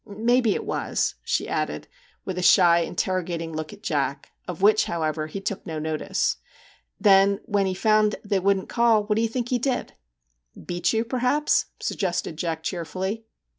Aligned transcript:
Maybe 0.03 0.55
it 0.55 0.65
was,' 0.65 1.13
she 1.23 1.47
added, 1.47 1.87
with 2.25 2.35
a 2.35 2.41
22 2.41 2.49
MR. 2.49 2.55
JACK 2.55 2.65
HAMLIN'S 2.65 2.87
MEDIATION 2.89 2.97
shy, 2.97 3.11
interrogating 3.19 3.53
look 3.55 3.73
at 3.73 3.83
Jack, 3.83 4.31
of 4.47 4.61
which, 4.63 4.85
how 4.85 5.03
ever, 5.03 5.27
he 5.27 5.39
took 5.39 5.67
no 5.67 5.77
notice. 5.77 6.37
* 6.71 6.99
Then 6.99 7.39
when 7.45 7.67
he 7.67 7.75
found 7.75 8.15
they 8.25 8.39
wouldn't 8.39 8.67
call, 8.67 9.03
what 9.03 9.15
do 9.15 9.21
you 9.21 9.29
think 9.29 9.49
he 9.49 9.59
did?'' 9.59 9.93
Beat 10.67 10.91
you, 10.91 11.05
perhaps,' 11.05 11.65
suggested 11.79 12.35
Jack 12.37 12.63
cheer 12.63 12.83
fully. 12.83 13.25